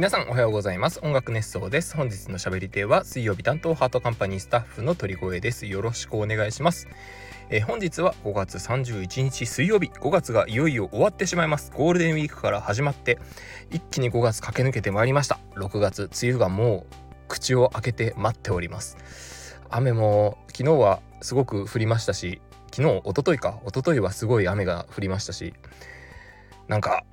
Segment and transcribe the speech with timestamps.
[0.00, 0.98] 皆さんおはようございます。
[1.02, 1.94] 音楽熱奏です。
[1.94, 5.66] 本日の喋り手は水曜日担当ハートカンパニースタッフの鳥越です。
[5.66, 6.88] よろしくお願いします。
[7.50, 9.88] えー、本日は5月31日水曜日。
[9.88, 11.70] 5月がいよいよ終わってしまいます。
[11.70, 13.18] ゴールデンウィークから始まって
[13.70, 15.38] 一気に5月駆け抜けてまいりました。
[15.56, 16.94] 6月梅雨がもう
[17.28, 19.58] 口を開けて待っております。
[19.68, 22.40] 雨も昨日はすごく降りましたし
[22.74, 23.60] 昨日一昨日か。
[23.66, 25.52] 一昨日はすごい雨が降りましたし
[26.68, 27.04] なんか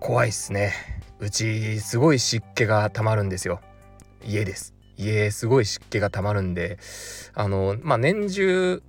[0.00, 0.99] 怖いっすね。
[1.20, 3.60] うちすごい湿気がたまるんですよ。
[4.24, 4.74] 家です。
[4.96, 6.78] 家すごい湿気がたまるんで
[7.34, 8.82] あのまあ年中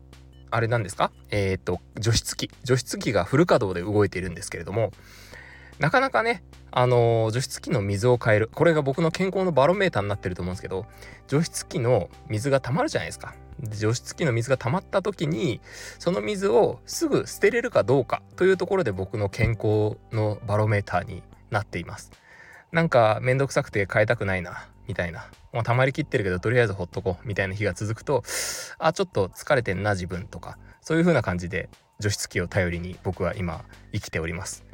[0.49, 1.11] あれなんですか？
[1.29, 4.91] えっ、と除湿機除湿機がフル稼働で動いているんですけれども
[5.79, 10.85] なかなかねあの除湿機の水を変えるこれが僕の健康のバロメーターになってると思うんですけど
[11.27, 13.33] 除湿機の水がたまるじゃないですか。
[13.69, 15.61] 除湿機の水が溜まった時に
[15.99, 21.21] その水をすぐ捨てれるかどうかというところで僕の健康のバロメーターに
[21.51, 22.11] なっています。
[22.71, 25.27] なんかめんどくさくて変えたくないなみたいな。
[25.53, 28.23] もう溜まりきってるけどとりあえずほっとこうみたいな日が続くと
[28.79, 30.57] あちょっと疲れてんな自分とか。
[30.81, 34.65] そういう風な感じで除湿機を頼りに僕は今生きております。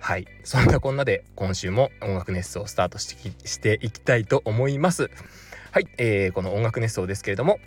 [0.00, 0.26] はい。
[0.42, 5.10] そんなこんなで今週も音楽熱奏スタートしていきたいと思います。
[5.70, 7.58] はい、えー、この音楽熱奏ですけれども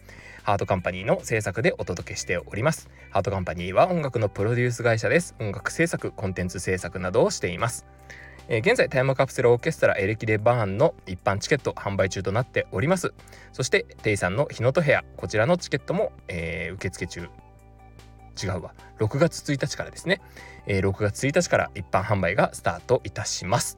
[0.43, 2.89] ハートカンパニーの制作でお届けしております。
[3.11, 5.35] ハートカンパニーは音楽のプロデュース会社です。
[5.39, 7.85] 音楽制作コンテンツ制作などをしています。
[8.49, 13.13] えー、現在タイムカプセルオーケストラエレキレバーンの一般チケット販売中となっております。
[13.51, 17.29] そしてテイさんの日のと部屋こちらのチケットも、えー、受付中。
[18.41, 18.73] 違うわ。
[18.99, 20.21] 6月1日からですね、
[20.65, 23.77] えー、6月1日から一般販売がスタートいたします。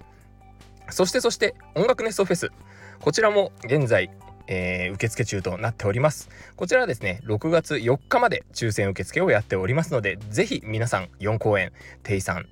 [0.89, 2.51] そしてそして音楽ネストフェス。
[2.99, 4.11] こちらも現在
[4.51, 6.27] えー、受付中となっております。
[6.55, 12.49] こちらはですね6月4日まで抽選受付をやっておりますのでぜひ皆さん4公演テイさん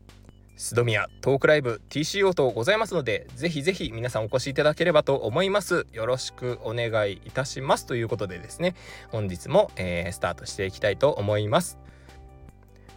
[0.58, 5.86] 須戸宮トークライブ TCO とございますのでぜひぜひ皆さんお越しいただければと思います。
[5.94, 7.85] よろしくお願いいたします。
[7.85, 8.73] ということでですね
[9.09, 11.78] 本日も、えー、スタートしていきたいと思います。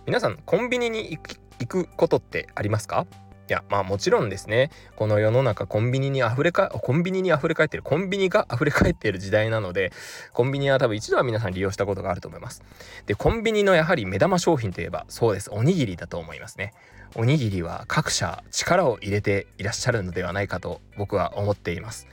[0.06, 1.19] 皆さんコンビニに
[1.59, 3.06] 行くことってありますか？
[3.48, 4.71] いやまあもちろんですね。
[4.97, 9.92] この世の中コンビニに溢れかコンビニに溢れ返ってるコンビニが溢れ返っている時代なので
[10.32, 12.62] コンビニは多分一度は皆さん利用したことがあると思います。
[13.04, 15.50] でコンビニのやはり目玉商品といえばそうです。
[15.53, 16.72] おにぎりだと思いますね。
[17.16, 22.06] おにぎりは各社力を入れていらっしゃるのではないかと僕は思っています。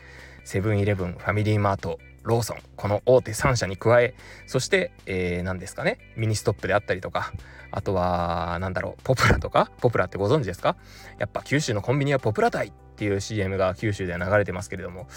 [0.44, 4.16] セブンイレブンファミリーマートローソンこの大手3社に加え
[4.48, 7.32] そして、えー、何ですかねミニストップであったりとか
[7.72, 10.78] あとは何だろうポプラとかポプラってご存知ですか？
[11.20, 15.08] やっぱ九州のコンビニはポプラ隊っていう CM が九州では流れてますけれども、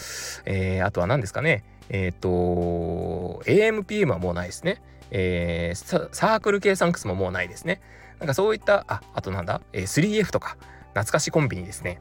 [0.45, 7.81] えー、あとは何ですかねえっ、ー、と AMPM はもうないですね、えー、サークル系サンクスももうないですね。
[8.19, 10.57] なんかそういったああとなんだ、えー、3F とか
[10.89, 12.01] 懐かしコンビニですね。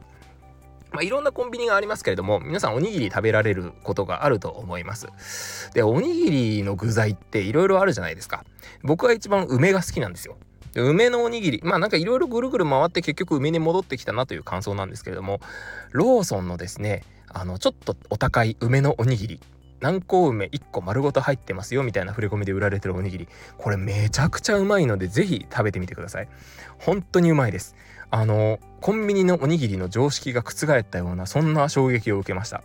[0.92, 5.70] まあ、いろんなコンビニがありますけれども皆さんおにぎり食べられることがあると思います。
[5.72, 8.44] でおにぎりの具材っていろいろあるじゃないですか。
[8.82, 10.36] 僕は一番梅が好きなんですよ。
[10.72, 15.40] で梅のおにぎりまあなんかいろいろぐるぐる回って結局梅に戻ってきたなという感想なんですけれども
[15.92, 19.40] ローソンのですねあのちょっとお高い梅のおにぎり。
[19.80, 23.28] 南高梅1個丸ごと入ってますよみたいな触れ込みで売られてるおにぎり。
[23.58, 26.28] これめちゃくちゃうまいので是非食べてみてください。
[26.78, 27.74] 本当にうまいです。
[28.10, 32.62] あのコンビニのおにぎりの常識が覆ったようなそんな衝撃を受けました。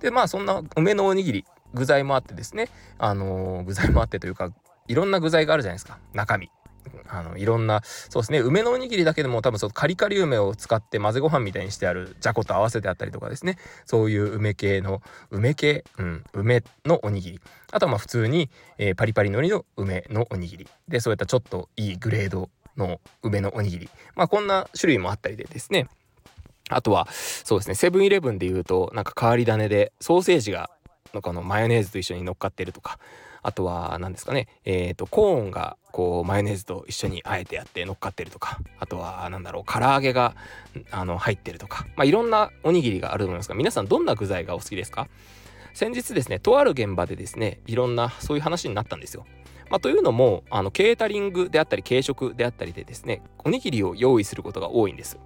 [0.00, 1.44] でまあそんな梅のおにぎり
[1.74, 2.68] 具材もあってですね。
[2.98, 4.50] あの具材もあってというか
[4.88, 5.98] いろんな具材があるじゃないですか。
[6.12, 6.50] 中身。
[7.08, 8.40] あのいろんなそうですね。
[8.40, 13.58] 梅のおにぎりだけでも多分そのカリカリ梅を使って混ぜご飯みたいにしてあるじゃこと合わせてあったりとかですね。
[13.84, 17.40] そういう梅系の梅系、うん、梅のおにぎり。
[17.72, 20.68] あとはまあ普通に、えー、パリパリのりの梅のおにぎり。
[20.88, 23.88] でそういったちょっといいグレードの梅のおにぎり。
[24.14, 25.88] まあこんな種類もあったりでですね。
[26.70, 27.74] あとはそうですね。
[27.74, 30.70] セブンイレブンでいうとなんか変わり種でソーセージが
[31.12, 32.98] なんかのマヨネーズと一緒に乗っかってるとか。
[33.44, 34.48] あとは何ですかね。
[34.64, 38.58] えっ、ー、とコーンがこうマヨネーズと一緒にあえてやって乗っかってるとか。
[38.80, 40.34] あとは何だろう唐揚げが
[40.90, 41.86] あの入ってるとか。
[41.94, 45.08] まあいろんなおにぎりがあると思いますが皆さんどんな具材がお好きですか？
[45.74, 49.26] 先日ですねとある現場でですねいろんなそういう話になったんですよ。
[49.70, 55.18] まあ、というのもあのケータリングであったり軽食であったりでですねおにぎりを用意することが多いんです。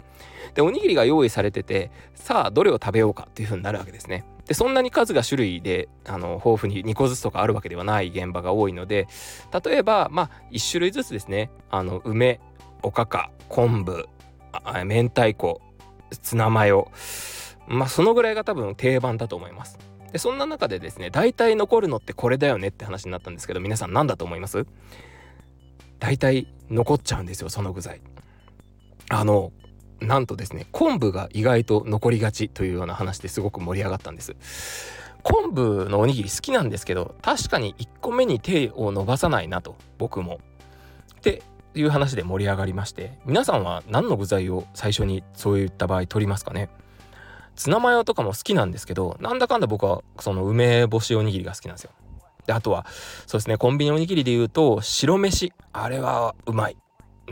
[0.55, 4.25] でおにぎりが用意されててさあどれを食べようかっていうふうになるわけですね。
[4.47, 9.07] でそんなに数が種類であの豊富に2個ずつとかあるわけではない現場が多いので
[9.65, 12.41] 例えばまあ1種類ずつですねあの梅
[12.83, 14.09] おかか昆布
[14.85, 15.61] 明太子
[16.23, 16.91] ツナマヨ
[17.67, 19.79] まあそのぐらいが多分定番だと思います。
[20.13, 24.67] でそんな中でですね大体残るのってこれだよねって話になったんですけど皆さん何だと思います？
[25.99, 28.01] 大体残っちゃうんですよその具材。
[29.11, 29.53] あの
[30.01, 34.37] なんとですね昆布が意外と残りがちというような話ですごく盛り上がったんです。
[35.23, 40.41] 昆布のおにぎり好きなんですけど確かに1個目に手を伸ばさないなと僕も。
[41.17, 41.43] って
[41.75, 46.71] いう話で盛り上がりまして皆さんは何の具材を最初にそういった場合取りますかね？
[47.59, 51.91] ツナマヨとかも好きなんですけどなんだかんだ僕はその梅干しおにぎりが好きなんですよ。
[52.47, 52.87] であとは
[53.27, 55.53] そうですねコンビニおにぎりで言うと白飯。
[55.73, 56.77] あれはうまい。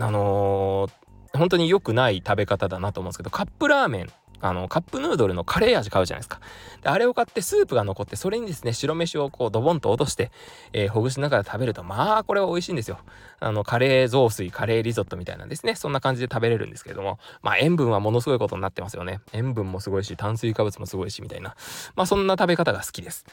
[0.01, 4.11] あのー、本当に良くない食べ方だなと思うんですけどカップラーメン。
[4.41, 6.41] あのカップヌードルのカレー味買うじゃないですか。
[6.83, 10.31] であれを買ってスープが残ってそれにですね白飯をこうドボンと落として、
[10.73, 12.99] えー、ほぐしながら食べるとまあこれは美味しいんですよ。
[13.39, 15.75] あのカレー雑炊カレーリゾットみたいなんですね。
[15.75, 17.19] そんな感じで食べれるんですけれども。
[17.43, 19.21] まあ塩分はものすごいことになってますよね。
[19.33, 21.55] 塩分もすごいし炭水化物もすごいしみたいな。
[21.95, 23.25] まあそんな食べ方が好きです。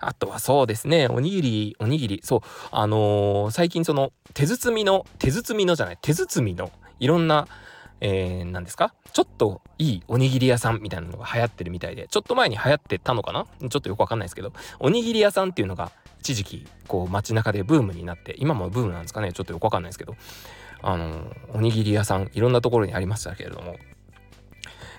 [0.00, 2.20] あとはそうですねおにぎりおにぎり。
[2.24, 2.40] そう。
[2.70, 7.46] あのー、最近その手包みの手包みのじゃない手包みのいろんな
[8.06, 8.92] えー、何ですか？
[9.14, 13.46] ちょっといいおにぎり屋さんみたいなのが流行ってるみたいで、ちょっと前に流行ってたのかな？
[13.70, 15.90] ちょっとよくわかんないですけど、おにぎり屋さんっていうのが
[16.20, 19.32] 一時期こう街中でブームになって、今もブームなんですかね？
[19.32, 20.16] ちょっとよくわかんないですけど、
[20.82, 23.76] あのおにぎり屋さんいろんなところにありましたけれども、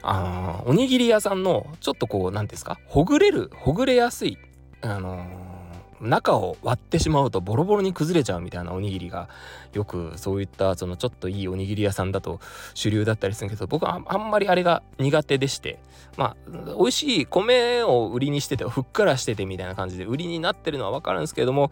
[0.01, 2.79] あおにぎり屋さんのちょっとこう何ですか？
[2.87, 4.39] ほぐれるほぐれやすい
[4.81, 5.54] あのー
[6.01, 9.29] 中を割ってしまうとボロボロに崩れちゃうみたいなおにぎりが
[9.73, 12.39] よくそういったそのちょっといいおにぎり屋さんだと
[12.73, 15.79] 主流だったりするけど僕はあんまりあれが苦手でして
[16.17, 21.71] まあ美味しい米を売りにしててふっくらしててみたいな感じで売りになってるのは分かるんですけれども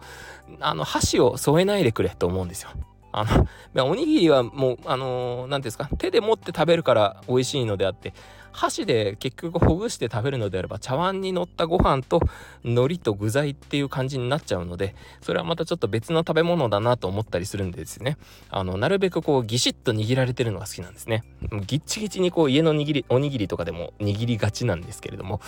[0.60, 2.70] あの箸を添えないでくれと思うんですよ。
[3.12, 8.12] あの おにぎりはもうあの何、ー、ですか手で持って食べるから美味しいのであって
[8.54, 12.20] 箸で結局ほぐして食べるのであれば茶碗に乗ったご飯と
[12.62, 18.16] 海苔と具材っていう感じになっちゃうのでそれはまたちょっと別の食べ物だなと思ったりするんですね。
[18.50, 21.24] あのなるべくこうギシッと握られてるのが好きなんですね。
[21.66, 25.40] ギッチギチにこう家の握りおにぎりとかでも握りがちなんですけれども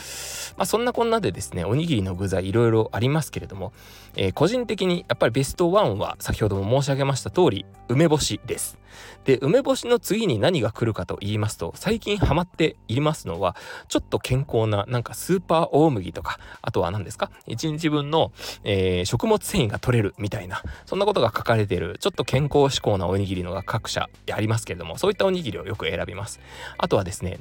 [0.56, 3.73] まあそんなこんなでですねおにぎりの具材いろいろありますけれども、
[4.17, 8.79] えー、個人的にやっぱりベストワンは先ほども申し上げました通り梅干しです。
[9.25, 13.56] で梅干しの次に何が来るかと言いますと最近ハマっていますのは
[13.88, 18.32] ちょっと健康ななんかスーパー大麦とかあとは何ですか？1日分の、
[18.64, 26.40] えー、食物繊維が取れるみたいなそんなことが書かれているちょっと健康志向なおにぎりのが各社ありますけれどもそういったおにぎりをよく選びます
[26.78, 27.38] あとはですね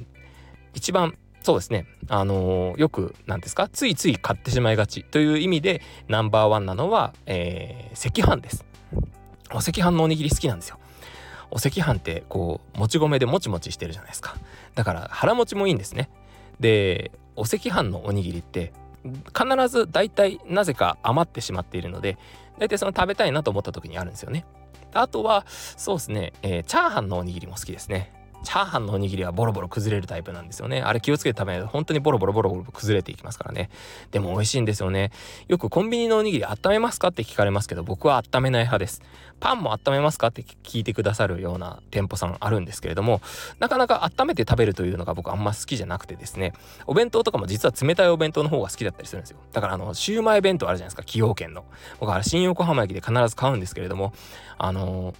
[0.74, 1.16] 一番
[1.46, 1.86] そうですね。
[2.08, 8.64] あのー、よく、なんですか、ついつい買ってしまいがちという意味で、ナンバーワンなのは、えー、赤飯です。
[9.52, 10.80] お赤飯のおにぎり好きなんですよ。
[11.50, 14.36] お赤飯ってこうもち米でもちもちしてるじゃないですか。
[14.74, 16.10] だから腹持ちもいいんですね。
[16.60, 18.72] でお赤飯のおにぎりって
[19.04, 22.18] 必ず大体なぜか余ってしまっているので
[22.58, 24.44] 大体その食べたいなと思った時にあるんですよね。
[24.94, 28.12] あとはそうですね、えー、チャーハンのおにぎりも好きですね。
[28.46, 30.80] チャーハンのおにぎりはボロボロ崩れるタイプなんですよね。
[30.80, 33.70] あれ気をつけて食べないと本当にボロボロボロボロ崩れていきますからね。
[34.12, 35.10] でも美味しいんですよね。
[35.48, 39.02] よくコンビニのおにぎり温めますかって聞かれますけど、僕は温めない派です。
[39.40, 43.20] パンも温めますかって聞いてくださるような店舗さんあるんですけれども、
[43.58, 46.52] なかなか温めて食べるというのが僕あんま好きじゃなくてですね、
[46.86, 49.38] お弁当とかも実は冷たいお弁当の方が好きだったりするんですよ。
[49.52, 51.64] だからあの、シュウマイ弁当あるじゃないですか、崎陽軒の。
[51.98, 54.12] 僕は新横浜駅で必ず買うんですけれども、
[54.56, 55.16] あのー、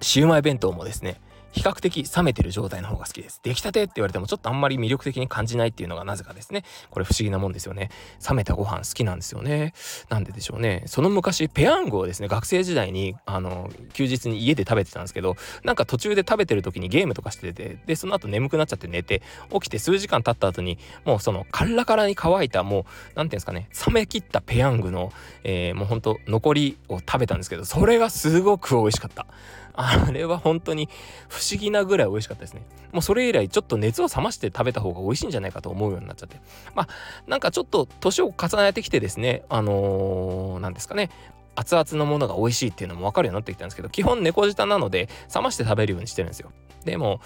[0.00, 1.20] シウマイ弁当もですね、
[1.52, 3.40] 比較的冷めてる状態の方が好きです。
[3.42, 6.64] 出来たてって言われてもちょっとあんまり魅力的に感じないっていうのがなぜかですね。
[6.90, 7.90] これ不思議なもんですよね。
[8.28, 9.74] 冷めたご飯好きなんですよね。
[10.08, 10.84] なんででしょうね。
[10.86, 19.22] その昔、ペヤングをですね、学生時代に、あの、休日に家で食べてたんですけど、なんか途中で食べてる時にゲームとかしてて、で、その後眠くなっちゃって寝て、
[19.52, 22.84] 起きて数時間経った後に、もうそのカラカラに乾いた、もう、
[23.14, 25.12] なんていうんですかね、冷め切ったペヤングの、
[25.44, 29.26] えー、もうほんと残りを食べたんですけど、それがすごく美味しかった。
[29.74, 30.88] あれは本当に
[31.28, 32.62] 不思議なぐらい美味しかったですね。
[32.92, 36.40] もうそれ以来ちょっと熱を冷まして食べた方が美味しいんじゃないかと思うようになっちゃって。
[36.74, 36.88] まあ
[37.26, 41.10] なんかちょっと年を重ねてきてですね、あのー、ですかね、
[41.54, 46.50] 熱々のものが美味しいっていうのも分かるようになってきたんですけど基本猫舌なので冷まして食べるようにしてるんですよ
[46.84, 47.20] でも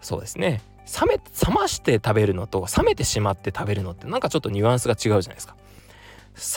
[0.00, 0.60] そうですね
[1.00, 5.56] 冷め冷まして食べるのと冷めてしまって食べるのってなんかちょっとニュアンスが違うじゃないですか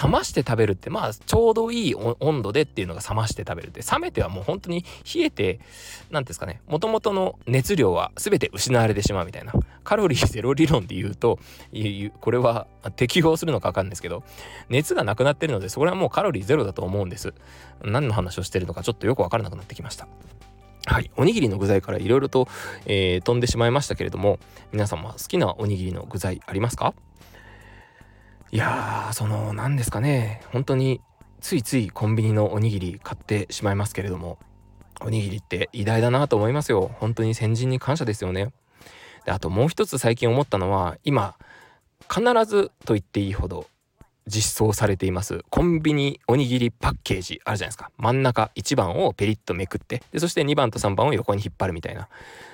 [0.04, 3.82] 冷まして食べるってまあちょうどいい温度でっていうのが冷まして食べるって。
[3.82, 5.60] 冷めてはもう本当に冷えて
[6.10, 9.54] 何ですかねもともとの熱量は全て失われてしまうみたいな。
[9.84, 11.40] カロリーゼロ理論で言うと
[12.22, 14.24] これは適合するのか分かんないですけど
[14.70, 17.34] 熱がなくなってるのでそれはもうカロリーゼロだと思うんです。
[17.84, 20.08] 何の話をしてるのかちょっとよく分からなくなってきました。
[20.86, 21.10] はい。
[21.16, 22.48] おにぎりの具材からいろいろと、
[22.86, 24.38] えー、飛んでしまいましたけれども、
[24.74, 26.94] 皆様好きなおにぎりの具材ありますか？
[28.54, 30.44] いやーその何ですかね。
[30.52, 31.02] 本当に
[31.42, 34.38] ついついコンビニのおにぎり買ってしまいますけれども
[35.02, 36.92] おにぎりって偉大だなと思いますよ。
[37.00, 38.54] 本当に先人に感謝ですよね。
[39.26, 41.34] であともう一つ最近思ったのは今
[42.08, 43.66] 必ずと言っていいほど
[44.28, 47.90] 実装されていますコンビニおにぎりパッケージあるじゃないですか。
[47.98, 52.08] 真ん中1番をペリッとめくってでそして2番と3番を横に引っ張るみたいな。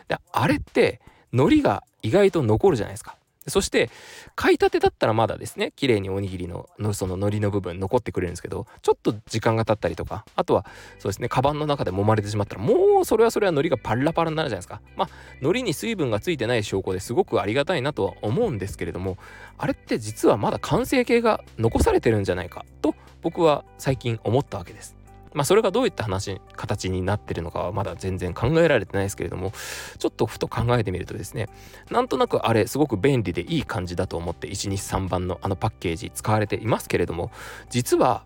[0.07, 1.01] であれって
[1.33, 3.17] 海苔が意外と残るじゃないですか。
[3.49, 3.89] そして
[4.35, 10.65] 買いたてだったらまだですね綺麗におにぎりののその海苔の部分残ってくれるんですけどちょっと時間が経ったりとかあとは
[10.99, 14.81] そうですねカバンの中で揉まれてしまったらもうそれはそれは海苔がパラパラになるじゃないですか。
[14.95, 15.09] まあ
[15.41, 19.17] 海苔に水分がついてない証拠ですごくありがたいなとは思うんですけれども
[19.57, 24.98] あれって実はまだ完成形が残されてるんじゃないかと僕は最近思ったわけです。
[25.33, 29.53] まあそれがどういった話形になってるのかはまだ全然考えられてないですけれども
[29.97, 31.47] ちょっとふと考えてみるとですね
[31.91, 37.31] なんとなくあれすごく便利でいい感じだと思って123番のあのパッケージ使われていますけれども
[37.69, 38.23] 実は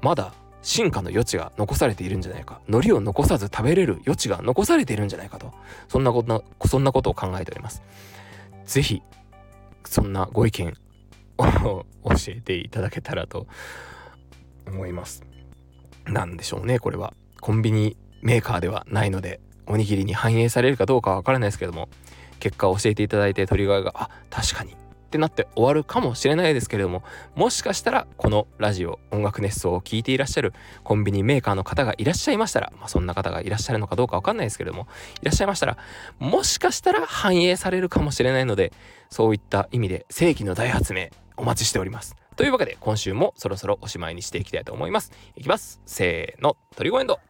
[0.00, 0.32] まだ
[0.62, 5.52] 進化の余地が残されているんじゃないか海苔を残さず食べれる余地が残されているんじゃないかと
[5.88, 7.82] そんなことそんなことを考えております。
[8.64, 9.02] 是非
[9.84, 10.74] そんなご意見
[11.38, 13.46] を 教えていただけたらと
[14.66, 15.33] 思います。
[16.06, 17.14] なんでしょうねこれは。
[17.40, 21.88] コンビニメーカーではないのでおにぎりに反映されるかどうかは分からないですけども
[22.40, 24.76] 結果を教えていただいて鳥越があ確かにっ
[25.14, 27.04] てなって終わるかもしれないですけれども
[27.36, 34.88] もしかしたらこのラジオ音楽熱奏を聴いていらっしゃるコンビニメーカーの方がいらっしゃいましたら、まあ、そんな方がいらっしゃるのかどうか分かんないですけれども
[35.22, 35.78] いらっしゃいましたら
[36.18, 38.72] もしかしたら反映されるかもしれないので
[39.10, 42.16] そういった意味で正義の大発明お待ちしております。
[42.36, 45.12] というわけで今週もそろそろおしまいにしていきたいと思います。
[45.36, 45.80] いきます。
[45.86, 47.20] せーのトリゴエンド。